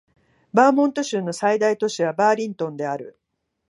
[0.51, 3.19] バーモント州の最大都市はバーリントンである